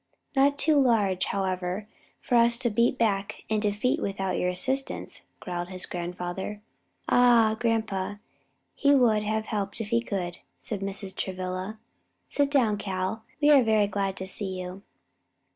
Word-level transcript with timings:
"Not 0.35 0.57
too 0.57 0.81
large, 0.81 1.25
however, 1.25 1.87
for 2.23 2.33
us 2.33 2.57
to 2.57 2.71
beat 2.71 2.97
back 2.97 3.43
and 3.51 3.61
defeat 3.61 4.01
without 4.01 4.35
your 4.39 4.49
assistance," 4.49 5.21
growled 5.39 5.67
his 5.69 5.85
grandfather. 5.85 6.59
"Ah, 7.07 7.55
grandpa, 7.59 8.15
he 8.73 8.95
would 8.95 9.21
have 9.21 9.45
helped 9.45 9.79
if 9.79 9.89
he 9.89 10.01
could," 10.01 10.39
said 10.57 10.79
Mrs. 10.79 11.15
Travilla. 11.15 11.77
"Sit 12.29 12.49
down, 12.49 12.77
Cal, 12.79 13.21
we 13.43 13.51
are 13.51 13.61
very 13.61 13.85
glad 13.85 14.17
to 14.17 14.25
see 14.25 14.59
you." 14.59 14.81